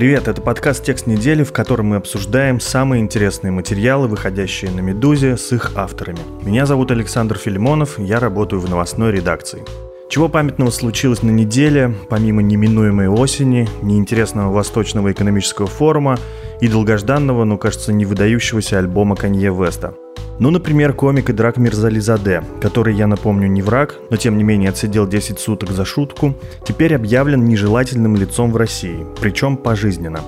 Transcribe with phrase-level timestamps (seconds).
[0.00, 5.36] Привет, это подкаст «Текст недели», в котором мы обсуждаем самые интересные материалы, выходящие на «Медузе»
[5.36, 6.20] с их авторами.
[6.40, 9.62] Меня зовут Александр Филимонов, я работаю в новостной редакции.
[10.08, 16.18] Чего памятного случилось на неделе, помимо неминуемой осени, неинтересного Восточного экономического форума
[16.62, 19.92] и долгожданного, но, кажется, не выдающегося альбома Канье Веста–
[20.40, 24.70] ну, например, комик и драк Мирзализаде, который, я напомню, не враг, но тем не менее
[24.70, 26.34] отсидел 10 суток за шутку,
[26.66, 30.20] теперь объявлен нежелательным лицом в России, причем пожизненно.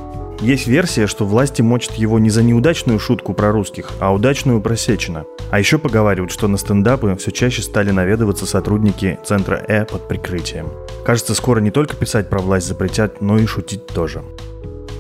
[0.43, 4.77] Есть версия, что власти мочат его не за неудачную шутку про русских, а удачную про
[4.77, 5.25] Сечина.
[5.51, 10.67] А еще поговаривают, что на стендапы все чаще стали наведываться сотрудники Центра Э под прикрытием.
[11.07, 14.23] Кажется, скоро не только писать про власть запретят, но и шутить тоже.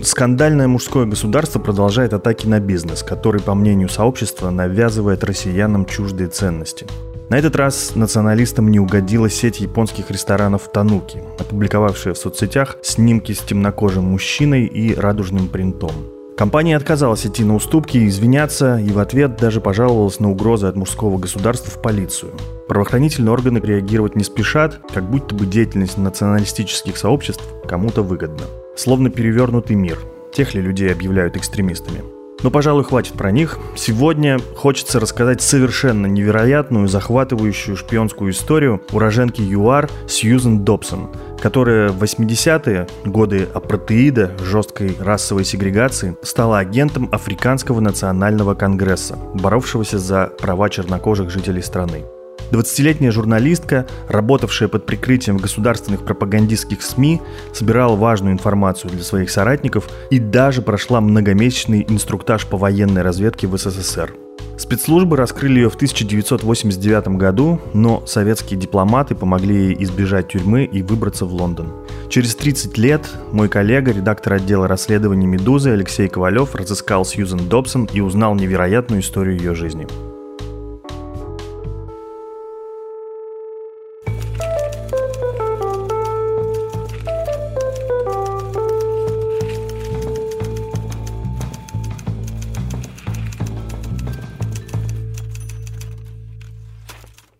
[0.03, 6.87] Скандальное мужское государство продолжает атаки на бизнес, который, по мнению сообщества, навязывает россиянам чуждые ценности.
[7.29, 13.39] На этот раз националистам не угодила сеть японских ресторанов Тануки, опубликовавшая в соцсетях снимки с
[13.39, 15.93] темнокожим мужчиной и радужным принтом.
[16.37, 20.75] Компания отказалась идти на уступки и извиняться, и в ответ даже пожаловалась на угрозы от
[20.75, 22.33] мужского государства в полицию.
[22.67, 28.45] Правоохранительные органы реагировать не спешат, как будто бы деятельность националистических сообществ кому-то выгодна.
[28.77, 29.99] Словно перевернутый мир.
[30.33, 32.03] Тех ли людей объявляют экстремистами?
[32.43, 33.59] Но, пожалуй, хватит про них.
[33.77, 42.89] Сегодня хочется рассказать совершенно невероятную, захватывающую шпионскую историю уроженки ЮАР Сьюзен Добсон, которая в 80-е
[43.05, 51.63] годы апартеида, жесткой расовой сегрегации, стала агентом Африканского национального конгресса, боровшегося за права чернокожих жителей
[51.63, 52.05] страны.
[52.53, 57.21] 20-летняя журналистка, работавшая под прикрытием государственных пропагандистских СМИ,
[57.53, 63.57] собирала важную информацию для своих соратников и даже прошла многомесячный инструктаж по военной разведке в
[63.57, 64.15] СССР.
[64.59, 71.25] Спецслужбы раскрыли ее в 1989 году, но советские дипломаты помогли ей избежать тюрьмы и выбраться
[71.25, 71.73] в Лондон.
[72.11, 78.01] Через 30 лет мой коллега, редактор отдела расследований «Медузы» Алексей Ковалев разыскал Сьюзен Добсон и
[78.01, 79.87] узнал невероятную историю ее жизни.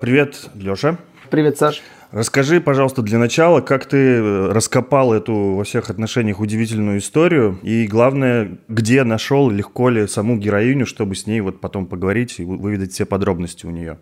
[0.03, 0.99] Привет, Леша.
[1.31, 1.81] Привет, Саш.
[2.11, 7.87] Расскажи, пожалуйста, для начала, как ты э, раскопал эту во всех отношениях удивительную историю, и
[7.87, 12.91] главное, где нашел, легко ли саму героиню, чтобы с ней вот потом поговорить и выведать
[12.93, 13.99] все подробности у нее.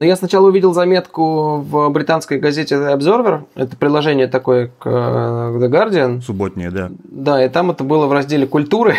[0.00, 3.42] Ну, я сначала увидел заметку в британской газете The Observer.
[3.54, 6.20] Это приложение такое к The Guardian.
[6.20, 6.90] Субботнее, да.
[7.04, 8.96] Да, и там это было в разделе культуры,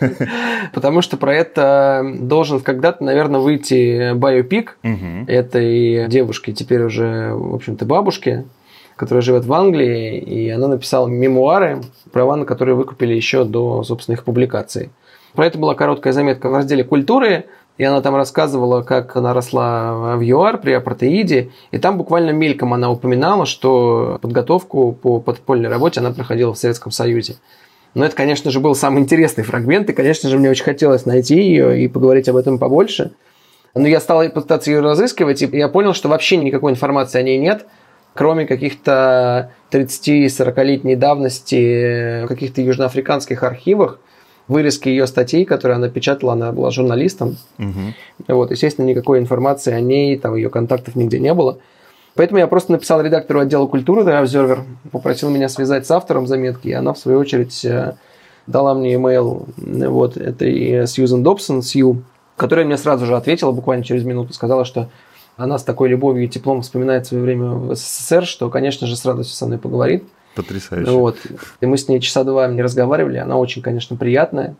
[0.72, 4.78] потому что про это должен когда-то, наверное, выйти биопик
[5.26, 8.46] этой девушки, теперь уже, в общем-то, бабушки,
[8.96, 14.14] которая живет в Англии, и она написала мемуары, права на которые выкупили еще до, собственно,
[14.14, 14.90] их публикации.
[15.34, 17.44] Про это была короткая заметка в разделе культуры.
[17.78, 21.50] И она там рассказывала, как она росла в ЮАР при апартеиде.
[21.70, 26.90] И там буквально мельком она упоминала, что подготовку по подпольной работе она проходила в Советском
[26.90, 27.36] Союзе.
[27.94, 29.88] Но это, конечно же, был самый интересный фрагмент.
[29.90, 33.12] И, конечно же, мне очень хотелось найти ее и поговорить об этом побольше.
[33.74, 37.38] Но я стал пытаться ее разыскивать, и я понял, что вообще никакой информации о ней
[37.38, 37.66] нет,
[38.12, 44.00] кроме каких-то 30-40-летней давности каких-то южноафриканских архивах,
[44.48, 47.36] вырезки ее статей, которые она печатала, она была журналистом.
[47.58, 48.34] Угу.
[48.34, 51.58] Вот, естественно, никакой информации о ней, там ее контактов нигде не было.
[52.14, 54.60] Поэтому я просто написал редактору отдела культуры The Observer,
[54.90, 57.94] попросил меня связать с автором заметки, и она, в свою очередь, э,
[58.48, 62.02] дала мне имейл вот этой Сьюзен Добсон, Сью,
[62.36, 64.88] которая мне сразу же ответила, буквально через минуту, сказала, что
[65.36, 69.04] она с такой любовью и теплом вспоминает свое время в СССР, что, конечно же, с
[69.04, 70.02] радостью со мной поговорит.
[70.34, 70.90] Потрясающе.
[70.90, 71.18] Вот.
[71.60, 73.18] И мы с ней часа два не разговаривали.
[73.18, 74.56] Она очень, конечно, приятная,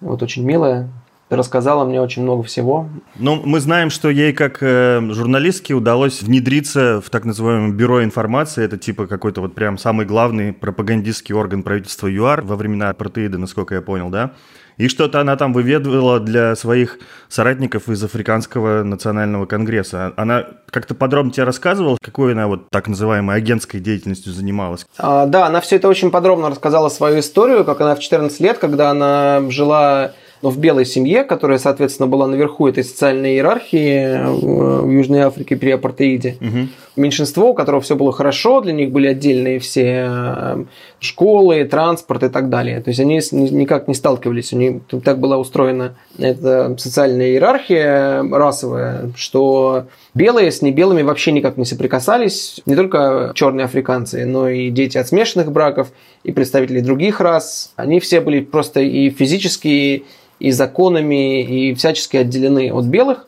[0.00, 0.88] вот очень милая.
[1.30, 2.88] Рассказала мне очень много всего.
[3.16, 8.64] Ну, мы знаем, что ей как э, журналистке удалось внедриться в так называемое бюро информации.
[8.64, 13.76] Это типа какой-то вот прям самый главный пропагандистский орган правительства ЮАР во времена апартеида, насколько
[13.76, 14.32] я понял, да?
[14.80, 16.98] И что-то она там выведывала для своих
[17.28, 20.14] соратников из Африканского национального конгресса.
[20.16, 24.86] Она как-то подробно тебе рассказывала, какой она вот так называемой агентской деятельностью занималась?
[24.96, 28.56] А, да, она все это очень подробно рассказала свою историю, как она в 14 лет,
[28.56, 30.12] когда она жила
[30.42, 35.70] но в белой семье, которая, соответственно, была наверху этой социальной иерархии в Южной Африке при
[35.70, 36.36] апартеиде.
[36.40, 36.68] Угу.
[36.96, 40.64] Меньшинство, у которого все было хорошо, для них были отдельные все э,
[41.00, 42.80] школы, транспорт и так далее.
[42.80, 44.52] То есть они никак не сталкивались.
[44.52, 51.56] У них так была устроена эта социальная иерархия расовая, что белые с небелыми вообще никак
[51.56, 52.60] не соприкасались.
[52.66, 55.88] Не только черные африканцы, но и дети от смешанных браков,
[56.22, 57.72] и представители других рас.
[57.76, 60.04] Они все были просто и физически,
[60.38, 63.26] и законами, и всячески отделены от белых.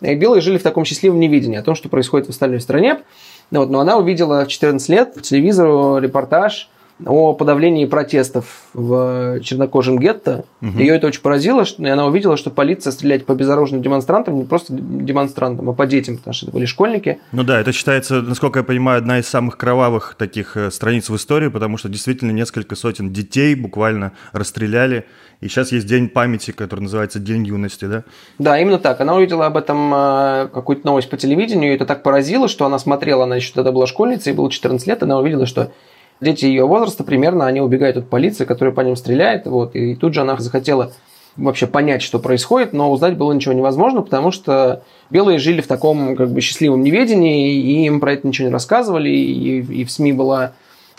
[0.00, 2.98] И белые жили в таком счастливом невидении о том, что происходит в остальной стране.
[3.50, 6.68] Вот, но она увидела в 14 лет по телевизору репортаж
[7.04, 10.44] о подавлении протестов в чернокожем гетто.
[10.62, 10.78] Угу.
[10.78, 14.72] Ее это очень поразило, и она увидела, что полиция стреляет по безоружным демонстрантам, не просто
[14.72, 17.18] демонстрантам, а по детям, потому что это были школьники.
[17.32, 21.16] Ну да, это считается, насколько я понимаю, одна из самых кровавых таких э, страниц в
[21.16, 25.04] истории, потому что действительно несколько сотен детей буквально расстреляли.
[25.40, 28.04] И сейчас есть день памяти, который называется День юности, да?
[28.38, 29.00] Да, именно так.
[29.00, 32.78] Она увидела об этом э, какую-то новость по телевидению, и это так поразило, что она
[32.78, 35.72] смотрела, она еще тогда была школьницей, ей было 14 лет, она увидела, что
[36.20, 39.46] дети ее возраста примерно, они убегают от полиции, которая по ним стреляет.
[39.46, 40.92] Вот, и тут же она захотела
[41.36, 46.14] вообще понять, что происходит, но узнать было ничего невозможно, потому что белые жили в таком
[46.16, 50.12] как бы счастливом неведении, и им про это ничего не рассказывали, и, и в СМИ
[50.12, 50.52] была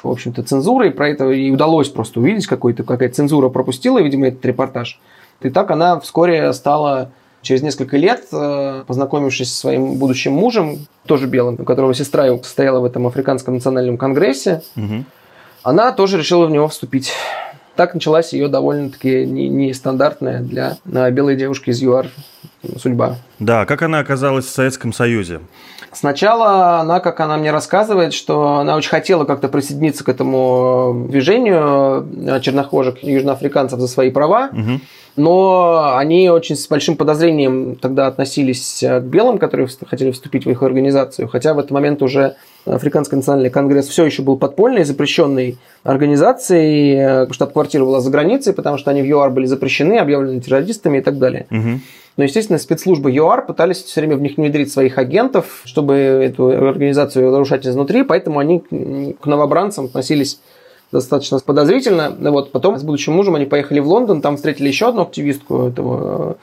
[0.06, 4.28] в общем-то, цензура, и про это и удалось просто увидеть, какой-то, какая цензура пропустила, видимо,
[4.28, 5.00] этот репортаж.
[5.42, 7.12] И так она вскоре стала
[7.46, 12.80] через несколько лет, э, познакомившись со своим будущим мужем, тоже белым, у которого сестра состояла
[12.80, 15.06] в этом Африканском национальном конгрессе, угу.
[15.64, 17.14] она тоже решила в него вступить.
[17.76, 20.78] Так началась ее довольно-таки нестандартная для
[21.12, 22.08] белой девушки из ЮАР
[22.78, 23.18] судьба.
[23.40, 25.42] Да, как она оказалась в Советском Союзе?
[25.92, 32.08] Сначала она, как она мне рассказывает, что она очень хотела как-то присоединиться к этому движению
[32.28, 34.82] э, чернохожих южноафриканцев за свои права, угу.
[35.16, 40.62] Но они очень с большим подозрением тогда относились к белым, которые хотели вступить в их
[40.62, 42.36] организацию, хотя в этот момент уже
[42.66, 48.78] Африканский национальный конгресс все еще был подпольной, запрещенной организацией, э, штаб-квартира была за границей, потому
[48.78, 51.46] что они в ЮАР были запрещены, объявлены террористами и так далее.
[51.52, 51.80] Угу.
[52.18, 57.28] Но, естественно, спецслужбы ЮАР пытались все время в них внедрить своих агентов, чтобы эту организацию
[57.28, 58.62] разрушать изнутри, поэтому они
[59.20, 60.40] к новобранцам относились
[60.96, 62.16] достаточно подозрительно.
[62.32, 66.32] Вот, потом с будущим мужем они поехали в Лондон, там встретили еще одну активистку этого
[66.32, 66.36] э,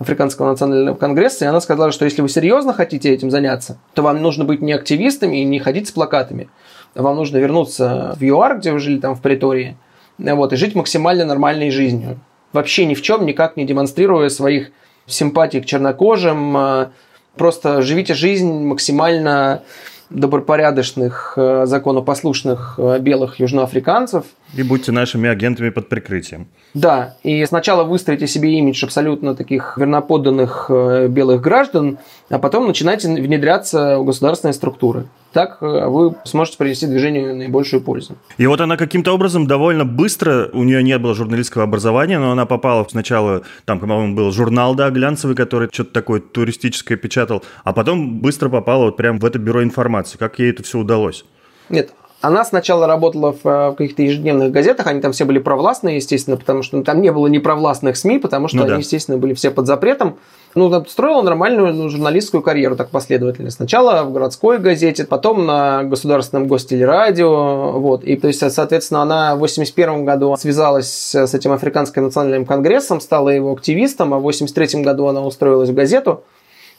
[0.00, 4.20] Африканского национального конгресса, и она сказала, что если вы серьезно хотите этим заняться, то вам
[4.20, 6.48] нужно быть не активистами и не ходить с плакатами.
[6.94, 9.76] Вам нужно вернуться в ЮАР, где вы жили там в Притории,
[10.18, 12.18] вот, и жить максимально нормальной жизнью.
[12.52, 14.72] Вообще ни в чем никак не демонстрируя своих
[15.06, 16.56] симпатии к чернокожим.
[16.56, 16.88] Э,
[17.36, 19.62] просто живите жизнь максимально
[20.10, 24.24] добропорядочных, э, законопослушных э, белых южноафриканцев.
[24.54, 26.48] И будьте нашими агентами под прикрытием.
[26.74, 30.70] Да, и сначала выстроите себе имидж абсолютно таких верноподданных
[31.08, 31.98] белых граждан,
[32.28, 35.06] а потом начинайте внедряться в государственные структуры.
[35.32, 38.16] Так э, вы сможете принести движению наибольшую пользу.
[38.36, 42.46] И вот она каким-то образом довольно быстро, у нее не было журналистского образования, но она
[42.46, 48.20] попала сначала, там, по-моему, был журнал, да, глянцевый, который что-то такое туристическое печатал, а потом
[48.20, 50.18] быстро попала вот прямо в это бюро информации.
[50.18, 51.24] Как ей это все удалось?
[51.68, 56.36] Нет, она сначала работала в э, каких-то ежедневных газетах, они там все были провластные, естественно,
[56.36, 58.78] потому что там не было непровластных СМИ, потому что ну, они, да.
[58.78, 60.18] естественно, были все под запретом.
[60.54, 63.50] Ну, строила нормальную ну, журналистскую карьеру так последовательно.
[63.50, 67.78] Сначала в городской газете, потом на государственном гостелерадио.
[67.78, 68.04] Вот.
[68.04, 73.30] И, то есть, соответственно, она в 1981 году связалась с этим Африканским национальным конгрессом, стала
[73.30, 76.24] его активистом, а в 1983 году она устроилась в газету.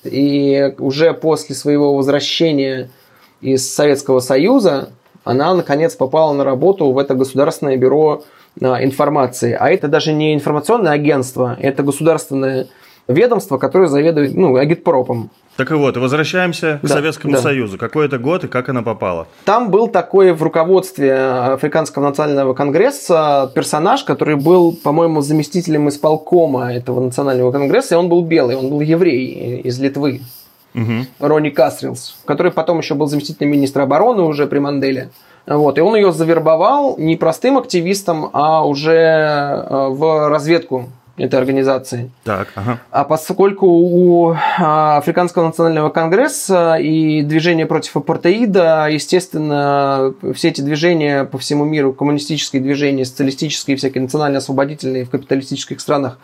[0.04, 2.92] И уже после своего возвращения
[3.40, 4.90] из Советского Союза
[5.24, 8.24] она, наконец, попала на работу в это государственное бюро
[8.62, 9.56] а, информации.
[9.58, 12.68] А это даже не информационное агентство, это государственное
[13.08, 15.30] ведомство, которое заведует ну, агитпропом.
[15.58, 17.42] Так и вот, возвращаемся к да, Советскому да.
[17.42, 17.78] Союзу.
[17.78, 19.28] Какой это год и как она попала?
[19.44, 27.02] Там был такой в руководстве Африканского национального конгресса персонаж, который был, по-моему, заместителем исполкома этого
[27.02, 30.22] национального конгресса, и он был белый, он был еврей из Литвы
[30.74, 31.06] угу.
[31.20, 35.10] Ронни Кастрилс, который потом еще был заместителем министра обороны уже при Манделе.
[35.48, 42.12] Вот, и он ее завербовал не простым активистом, а уже э, в разведку этой организации.
[42.24, 42.80] Так, ага.
[42.90, 51.26] А поскольку у а, Африканского национального конгресса и движения против апартеида, естественно, все эти движения
[51.26, 56.18] по всему миру, коммунистические движения, социалистические, всякие национально-освободительные в капиталистических странах,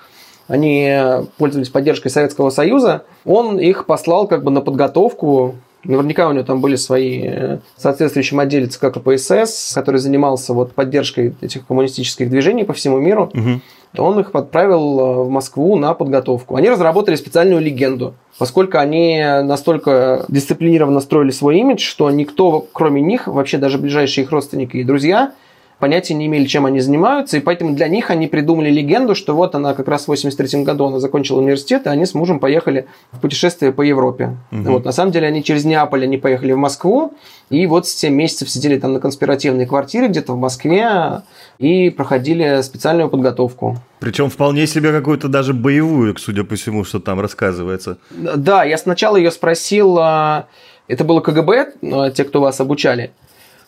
[0.48, 0.98] они
[1.38, 5.56] пользовались поддержкой Советского Союза, он их послал как бы на подготовку
[5.88, 11.36] Наверняка у него там были свои э, соответствующие отделе ЦК КПСС, который занимался вот поддержкой
[11.39, 13.32] этих коммунистических движений по всему миру.
[13.34, 14.04] Угу.
[14.04, 16.56] Он их отправил э, в Москву на подготовку.
[16.56, 23.27] Они разработали специальную легенду, поскольку они настолько дисциплинированно строили свой имидж, что никто, кроме них,
[23.27, 25.32] вообще даже ближайшие их родственники и друзья,
[25.79, 29.55] понятия не имели, чем они занимаются, и поэтому для них они придумали легенду, что вот
[29.55, 33.19] она как раз в 83 году она закончила университет, и они с мужем поехали в
[33.19, 34.38] путешествие по Европе.
[34.51, 34.72] Угу.
[34.72, 37.13] Вот, на самом деле они через Неаполь они поехали в Москву,
[37.50, 41.22] и вот 7 месяцев сидели там на конспиративной квартире где-то в Москве
[41.60, 43.77] и проходили специальную подготовку.
[44.00, 47.98] Причем вполне себе какую-то даже боевую, судя по всему, что там рассказывается.
[48.12, 50.48] Да, я сначала ее спросил, а,
[50.88, 53.12] это было КГБ, а, те, кто вас обучали.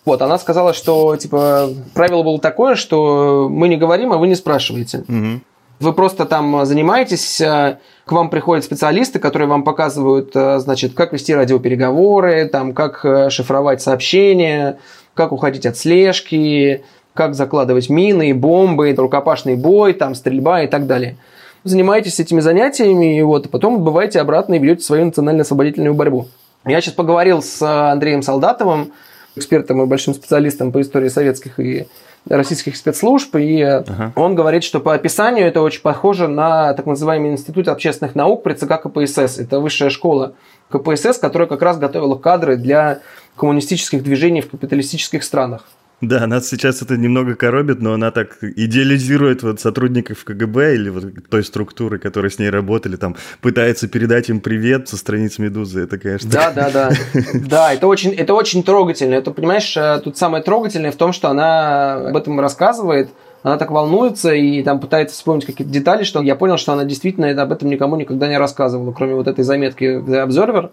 [0.09, 4.33] Вот, она сказала, что, типа, правило было такое, что мы не говорим, а вы не
[4.33, 5.03] спрашиваете.
[5.07, 5.41] Угу.
[5.81, 11.13] Вы просто там занимаетесь, э, к вам приходят специалисты, которые вам показывают, э, значит, как
[11.13, 14.79] вести радиопереговоры, там, как э, шифровать сообщения,
[15.13, 21.17] как уходить от слежки, как закладывать мины, бомбы, рукопашный бой, там, стрельба и так далее.
[21.63, 26.29] Занимаетесь этими занятиями, и вот, потом отбываете обратно и ведете свою национально-освободительную борьбу.
[26.65, 28.91] Я сейчас поговорил с Андреем Солдатовым,
[29.36, 31.88] экспертом и большим специалистом по истории советских и
[32.27, 34.12] российских спецслужб, и ага.
[34.15, 38.53] он говорит, что по описанию это очень похоже на так называемый Институт общественных наук при
[38.53, 39.39] ЦК КПСС.
[39.39, 40.33] Это высшая школа
[40.69, 43.00] КПСС, которая как раз готовила кадры для
[43.36, 45.65] коммунистических движений в капиталистических странах.
[46.01, 51.03] Да, нас сейчас это немного коробит, но она так идеализирует вот сотрудников КГБ или вот
[51.29, 55.81] той структуры, которые с ней работали, там пытается передать им привет со страниц Медузы.
[55.81, 56.29] Это, конечно.
[56.31, 56.89] Да, да, да.
[57.49, 59.15] Да, это очень, это очень трогательно.
[59.15, 63.09] Это, понимаешь, э, тут самое трогательное в том, что она об этом рассказывает,
[63.43, 67.29] она так волнуется и там пытается вспомнить какие-то детали, что я понял, что она действительно
[67.41, 70.71] об этом никому никогда не рассказывала, кроме вот этой заметки The Observer.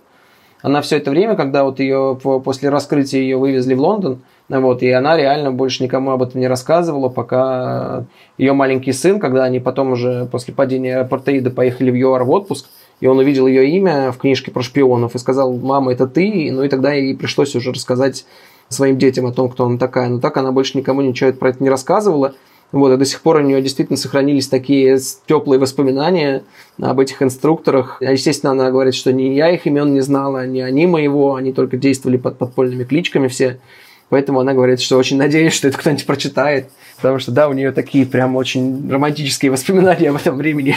[0.63, 4.91] Она все это время, когда вот ее после раскрытия ее вывезли в Лондон, вот, и
[4.91, 8.05] она реально больше никому об этом не рассказывала, пока
[8.39, 12.67] ее маленький сын, когда они потом уже после падения апартеида поехали в ЮАР в отпуск,
[13.01, 16.63] и он увидел ее имя в книжке про шпионов и сказал, мама, это ты, ну
[16.63, 18.25] и тогда ей пришлось уже рассказать
[18.69, 20.09] своим детям о том, кто она такая.
[20.09, 22.35] Но так она больше никому ничего про это не рассказывала.
[22.73, 26.43] Вот, и до сих пор у нее действительно сохранились такие теплые воспоминания
[26.81, 27.99] об этих инструкторах.
[28.01, 31.77] Естественно, она говорит, что ни я их имен не знала, ни они моего, они только
[31.77, 33.61] действовали под подпольными кличками все.
[34.09, 36.71] Поэтому она говорит, что очень надеюсь, что это кто-нибудь прочитает.
[36.97, 40.77] Потому что, да, у нее такие прям очень романтические воспоминания об этом времени.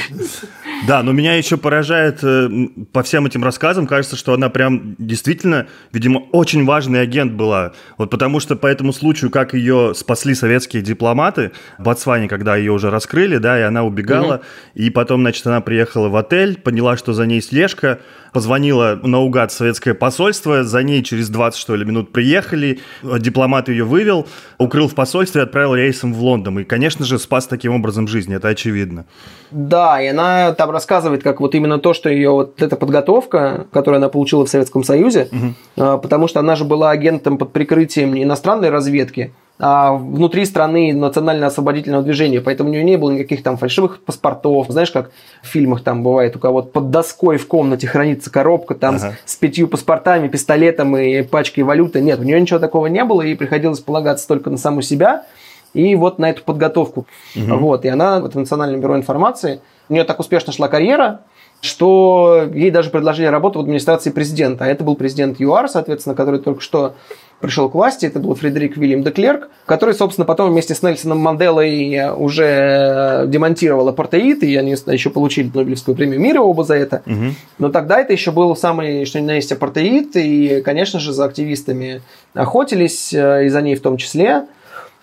[0.86, 2.50] Да, но меня еще поражает э,
[2.92, 7.74] по всем этим рассказам, кажется, что она прям действительно, видимо, очень важный агент была.
[7.98, 12.72] Вот потому что по этому случаю, как ее спасли советские дипломаты в Ботсване, когда ее
[12.72, 14.44] уже раскрыли, да, и она убегала, угу.
[14.76, 18.00] и потом, значит, она приехала в отель, поняла, что за ней слежка,
[18.34, 24.28] позвонила наугад советское посольство, за ней через 20, что ли, минут приехали, дипломат ее вывел,
[24.58, 26.60] укрыл в посольстве и отправил рейсом в Лондон.
[26.60, 29.06] И, конечно же, спас таким образом жизнь, это очевидно.
[29.52, 33.98] Да, и она там рассказывает, как вот именно то, что ее вот эта подготовка, которую
[33.98, 36.00] она получила в Советском Союзе, угу.
[36.00, 42.70] потому что она же была агентом под прикрытием иностранной разведки, внутри страны национально-освободительного движения, поэтому
[42.70, 44.68] у нее не было никаких там фальшивых паспортов.
[44.70, 45.12] Знаешь, как
[45.44, 49.18] в фильмах там бывает, у кого-то под доской в комнате хранится коробка там ага.
[49.26, 52.00] с, с пятью паспортами, пистолетом и пачкой валюты.
[52.00, 55.26] Нет, у нее ничего такого не было, и приходилось полагаться только на саму себя
[55.74, 57.06] и вот на эту подготовку.
[57.36, 57.58] Угу.
[57.58, 61.22] Вот, и она в Национальном бюро информации, у нее так успешно шла карьера,
[61.62, 64.64] что ей даже предложили работу в администрации президента.
[64.64, 66.96] А это был президент ЮАР, соответственно, который только что
[67.40, 71.20] пришел к власти, это был Фредерик Вильям де Клерк, который, собственно, потом вместе с Нельсоном
[71.20, 77.02] Манделой уже демонтировал апартеид, и они еще получили Нобелевскую премию мира оба за это.
[77.06, 77.26] Угу.
[77.60, 81.26] Но тогда это еще был самый, что ни на есть, апартеид, и, конечно же, за
[81.26, 82.02] активистами
[82.34, 84.44] охотились, э, и за ней в том числе.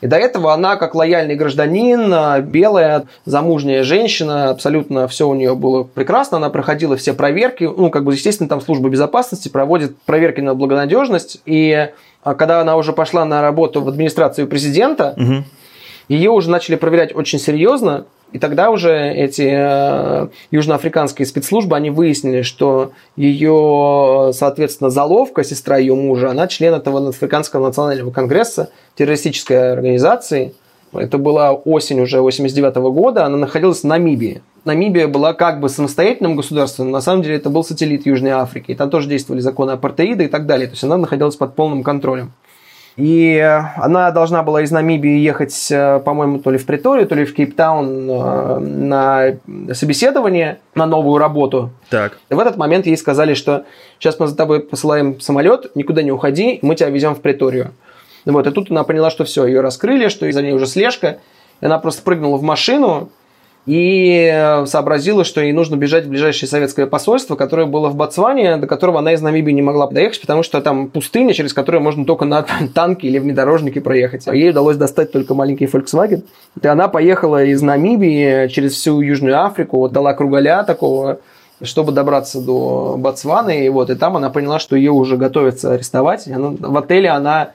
[0.02, 5.85] И до этого она, как лояльный гражданин, белая, замужняя женщина, абсолютно все у нее было
[5.85, 10.55] прекрасно, она проходила все проверки, ну, как бы, естественно, там служба безопасности проводит проверки на
[10.55, 11.88] благонадежность, и
[12.35, 15.45] когда она уже пошла на работу в администрацию президента, угу.
[16.09, 22.42] ее уже начали проверять очень серьезно, и тогда уже эти э, южноафриканские спецслужбы, они выяснили,
[22.42, 30.54] что ее, соответственно, заловка, сестра ее мужа, она член этого Африканского национального конгресса, террористической организации.
[30.93, 34.43] Это была осень уже 89 -го года, она находилась в Намибии.
[34.64, 38.73] Намибия была как бы самостоятельным государством, но на самом деле это был сателлит Южной Африки,
[38.73, 41.83] и там тоже действовали законы апартеида и так далее, то есть она находилась под полным
[41.83, 42.33] контролем.
[42.97, 43.38] И
[43.76, 47.35] она должна была из Намибии ехать, э, по-моему, то ли в Приторию, то ли в
[47.35, 51.71] Кейптаун э, на собеседование, на новую работу.
[51.90, 52.19] Так.
[52.31, 53.64] И в этот момент ей сказали, что
[53.99, 57.73] сейчас мы за тобой посылаем самолет, никуда не уходи, мы тебя везем в Приторию.
[58.26, 61.18] Вот, и тут она поняла, что все, ее раскрыли, что за ней уже слежка.
[61.61, 63.11] И она просто прыгнула в машину,
[63.66, 68.59] и э, сообразила, что ей нужно бежать в ближайшее советское посольство, которое было в Ботсване,
[68.59, 72.04] до которого она из Намибии не могла доехать, потому что там пустыня, через которую можно
[72.04, 74.26] только на танке или внедорожнике проехать.
[74.28, 76.23] Ей удалось достать только маленький Volkswagen.
[76.62, 81.18] И она поехала из Намибии через всю Южную Африку, вот дала кругаля такого,
[81.61, 86.28] чтобы добраться до Ботсваны, и вот, и там она поняла, что ее уже готовятся арестовать.
[86.28, 87.50] Она, в отеле она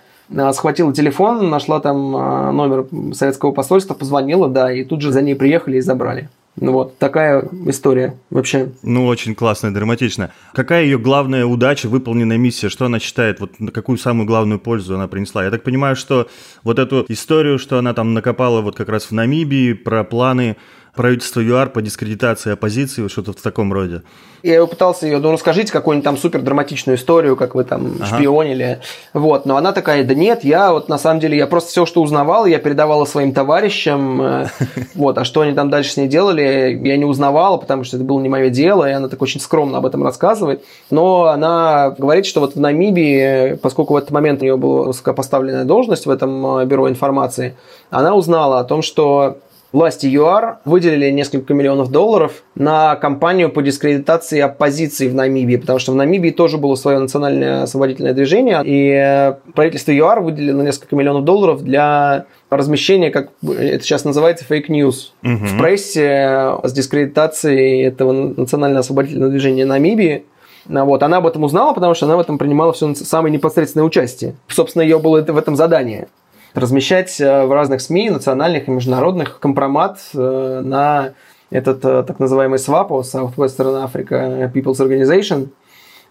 [0.53, 5.35] схватила телефон, нашла там э, номер советского посольства, позвонила, да, и тут же за ней
[5.35, 6.29] приехали и забрали.
[6.59, 8.71] Ну вот, такая история вообще.
[8.83, 10.31] Ну, очень классно, драматично.
[10.53, 12.67] Какая ее главная удача, выполненная миссия?
[12.67, 15.45] Что она считает, вот какую самую главную пользу она принесла?
[15.45, 16.27] Я так понимаю, что
[16.63, 20.57] вот эту историю, что она там накопала вот как раз в Намибии, про планы
[20.95, 24.01] правительство ЮАР по дискредитации оппозиции, что-то в таком роде.
[24.43, 28.05] Я пытался ее, ну расскажите какую-нибудь там супер драматичную историю, как вы там ага.
[28.07, 28.79] шпионили.
[29.13, 32.01] Вот, но она такая, да нет, я вот на самом деле, я просто все, что
[32.01, 34.21] узнавала, я передавала своим товарищам.
[34.21, 34.47] Э,
[34.95, 38.05] вот, а что они там дальше с ней делали, я не узнавала, потому что это
[38.05, 40.63] было не мое дело, и она так очень скромно об этом рассказывает.
[40.89, 45.65] Но она говорит, что вот в Намибии, поскольку в этот момент у нее была высокопоставленная
[45.65, 47.55] должность в этом э, бюро информации,
[47.91, 49.37] она узнала о том, что
[49.71, 55.93] Власти ЮАР выделили несколько миллионов долларов на кампанию по дискредитации оппозиции в Намибии, потому что
[55.93, 61.63] в Намибии тоже было свое национальное освободительное движение, и правительство ЮАР выделило несколько миллионов долларов
[61.63, 65.31] для размещения, как это сейчас называется, fake news угу.
[65.35, 70.25] в прессе с дискредитацией этого национального освободительного движения Намибии.
[70.65, 71.01] Вот.
[71.01, 74.35] Она об этом узнала, потому что она в этом принимала все самое непосредственное участие.
[74.47, 76.07] Собственно, ее было в этом задание
[76.53, 81.13] размещать э, в разных СМИ, национальных и международных, компромат э, на
[81.49, 85.49] этот э, так называемый SWAPO, Southwestern Africa People's Organization.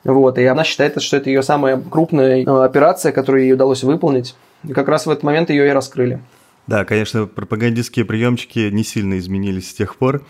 [0.05, 4.35] Вот, и она считает, что это ее самая крупная операция, которую ей удалось выполнить.
[4.67, 6.21] И как раз в этот момент ее и раскрыли.
[6.67, 10.23] Да, конечно, пропагандистские приемчики не сильно изменились с тех пор.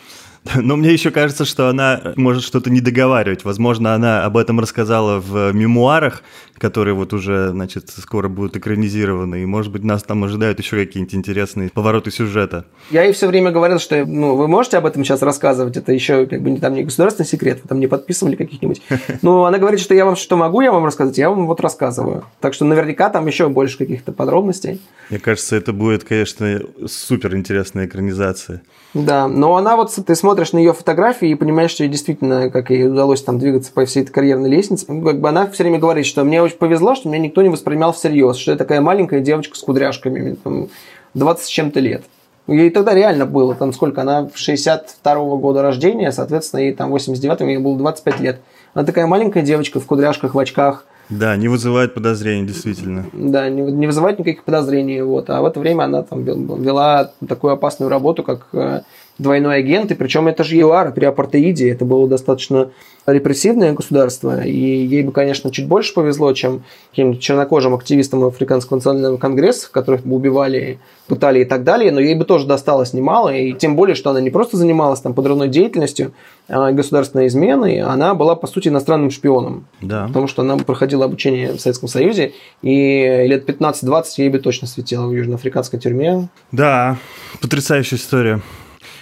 [0.54, 3.44] Но мне еще кажется, что она может что-то не договаривать.
[3.44, 6.22] Возможно, она об этом рассказала в мемуарах,
[6.58, 9.42] которые вот уже, значит, скоро будут экранизированы.
[9.42, 12.64] И, может быть, нас там ожидают еще какие-нибудь интересные повороты сюжета.
[12.90, 15.76] Я ей все время говорил, что ну, вы можете об этом сейчас рассказывать.
[15.76, 18.82] Это еще как бы там не государственный секрет, вы там не подписывали каких-нибудь.
[19.22, 22.24] Но она говорит, что я вам что могу, я вам рассказать, я вам вот рассказываю.
[22.40, 24.80] Так что наверняка там еще больше каких-то подробностей.
[25.10, 28.62] Мне кажется, это будет, конечно, супер интересная экранизация.
[28.92, 32.70] Да, но она вот, ты смотришь на ее фотографии и понимаешь, что ей действительно, как
[32.70, 35.78] ей удалось там двигаться по всей этой карьерной лестнице, ну, как бы она все время
[35.78, 39.20] говорит, что мне очень повезло, что меня никто не воспринимал всерьез, что я такая маленькая
[39.20, 40.68] девочка с кудряшками, там,
[41.14, 42.02] 20 с чем-то лет.
[42.48, 47.40] Ей тогда реально было, там сколько, она 62 -го года рождения, соответственно, ей там 89
[47.42, 48.40] ей было 25 лет.
[48.74, 53.06] Она такая маленькая девочка в кудряшках, в очках, да, не вызывает подозрений, действительно.
[53.12, 55.02] Да, не, не вызывает никаких подозрений.
[55.02, 55.28] Вот.
[55.28, 58.82] А в это время она там вела такую опасную работу, как э,
[59.20, 62.70] двойной агент, и причем это же ЮАР при апартеиде, это было достаточно
[63.06, 69.16] репрессивное государство, и ей бы, конечно, чуть больше повезло, чем каким-то чернокожим активистам Африканского национального
[69.16, 73.52] конгресса, которых бы убивали, пытали и так далее, но ей бы тоже досталось немало, и
[73.52, 76.12] тем более, что она не просто занималась там подрывной деятельностью,
[76.48, 79.66] а государственной изменой, она была, по сути, иностранным шпионом.
[79.80, 80.06] Да.
[80.08, 85.06] Потому что она проходила обучение в Советском Союзе, и лет 15-20 ей бы точно светила
[85.06, 86.28] в южноафриканской тюрьме.
[86.52, 86.96] Да,
[87.40, 88.40] потрясающая история.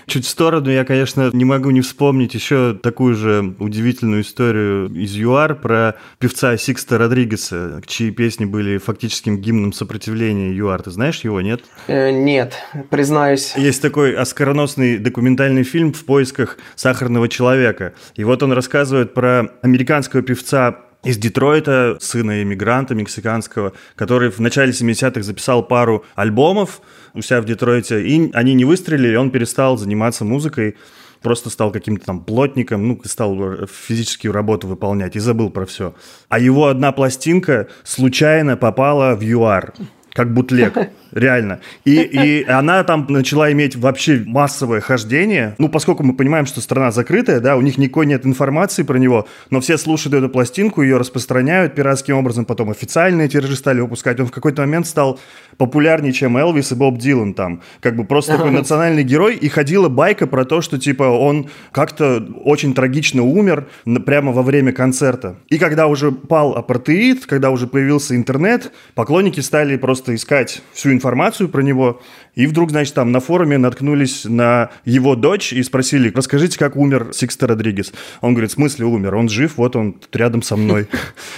[0.09, 5.15] Чуть в сторону, я, конечно, не могу не вспомнить еще такую же удивительную историю из
[5.15, 10.83] ЮАР про певца Сикста Родригеса, чьи песни были фактическим гимном сопротивления ЮАР.
[10.83, 11.61] Ты знаешь его, нет?
[11.89, 12.55] Э, нет,
[12.89, 13.55] признаюсь.
[13.57, 17.93] Есть такой оскароносный документальный фильм «В поисках сахарного человека».
[18.17, 24.73] И вот он рассказывает про американского певца из Детройта, сына иммигранта мексиканского, который в начале
[24.73, 26.83] 70-х записал пару альбомов
[27.15, 30.77] у себя в Детройте, и они не выстрелили, и он перестал заниматься музыкой,
[31.23, 35.95] просто стал каким-то там плотником, ну, стал физическую работу выполнять и забыл про все.
[36.29, 39.73] А его одна пластинка случайно попала в ЮАР
[40.19, 40.77] как бутлег.
[41.13, 41.61] Реально.
[41.85, 45.55] И, и она там начала иметь вообще массовое хождение.
[45.59, 49.29] Ну, поскольку мы понимаем, что страна закрытая, да, у них никакой нет информации про него,
[49.51, 54.19] но все слушают эту пластинку, ее распространяют пиратским образом, потом официальные тиражи стали выпускать.
[54.19, 55.21] Он в какой-то момент стал
[55.57, 57.63] популярнее, чем Элвис и Боб Дилан там.
[57.81, 59.37] Как бы просто такой национальный герой.
[59.37, 63.69] И ходила байка про то, что типа он как-то очень трагично умер
[64.05, 65.37] прямо во время концерта.
[65.49, 71.49] И когда уже пал апартеид, когда уже появился интернет, поклонники стали просто искать всю информацию
[71.49, 72.01] про него.
[72.39, 77.09] И вдруг, значит, там на форуме наткнулись на его дочь и спросили, расскажите, как умер
[77.13, 77.93] Сикста Родригес.
[78.21, 79.17] Он говорит, в смысле умер?
[79.17, 80.87] Он жив, вот он рядом со мной.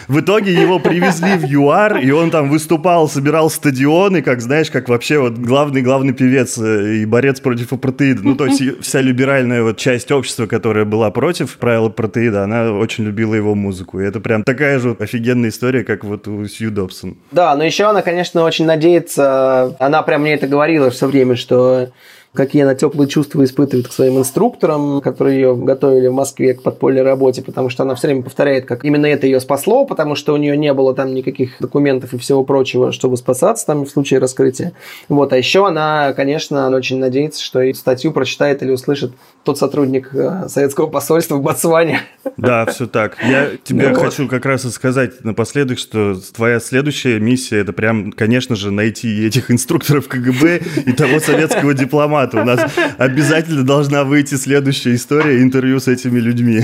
[0.09, 4.91] В итоге его привезли в ЮАР, и он там выступал, собирал стадионы, как, знаешь, как
[4.91, 8.21] вообще вот главный-главный певец э, и борец против апартеида.
[8.23, 13.05] Ну, то есть вся либеральная вот часть общества, которая была против правил апартеида, она очень
[13.05, 14.01] любила его музыку.
[14.01, 17.17] И это прям такая же офигенная история, как вот у Сью Добсон.
[17.33, 21.90] Да, но еще она, конечно, очень надеется, она прям мне это говорила, все время, что
[22.33, 27.03] какие она теплые чувства испытывает к своим инструкторам, которые ее готовили в Москве к подпольной
[27.03, 30.37] работе, потому что она все время повторяет, как именно это ее спасло, потому что у
[30.37, 34.73] нее не было там никаких документов и всего прочего, чтобы спасаться там в случае раскрытия.
[35.09, 39.12] Вот, а еще она, конечно, очень надеется, что и статью прочитает или услышит
[39.43, 42.01] тот сотрудник э, советского посольства в Ботсване.
[42.37, 43.16] Да, все так.
[43.23, 48.12] Я тебе ну, хочу как раз и сказать напоследок, что твоя следующая миссия это прям,
[48.12, 52.20] конечно же, найти этих инструкторов КГБ и того советского дипломата.
[52.35, 52.61] У нас
[52.99, 56.63] обязательно должна выйти следующая история интервью с этими людьми.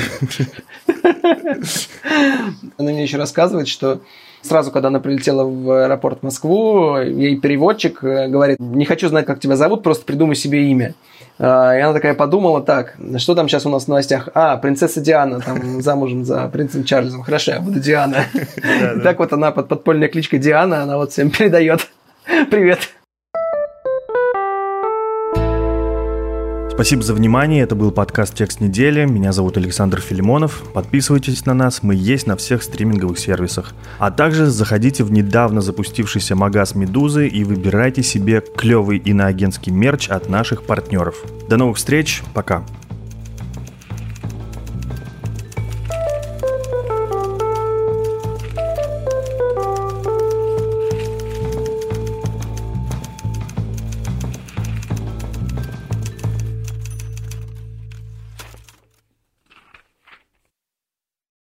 [2.79, 4.01] Она мне еще рассказывает, что
[4.43, 9.27] сразу, когда она прилетела в аэропорт в Москву, ей переводчик э, говорит, не хочу знать,
[9.27, 10.95] как тебя зовут, просто придумай себе имя.
[11.39, 14.29] А, и она такая подумала, так, что там сейчас у нас в новостях?
[14.35, 17.23] А, принцесса Диана, там замужем за принцем Чарльзом.
[17.23, 18.25] Хорошо, я буду Диана.
[19.03, 21.89] Так вот она под подпольной кличкой Диана, она вот всем передает.
[22.51, 22.96] Привет.
[26.77, 27.63] Спасибо за внимание.
[27.63, 29.07] Это был подкаст «Текст недели».
[29.07, 30.63] Меня зовут Александр Филимонов.
[30.75, 31.83] Подписывайтесь на нас.
[31.83, 33.73] Мы есть на всех стриминговых сервисах.
[33.99, 40.29] А также заходите в недавно запустившийся магаз «Медузы» и выбирайте себе клевый иноагентский мерч от
[40.29, 41.25] наших партнеров.
[41.49, 42.23] До новых встреч.
[42.35, 42.63] Пока.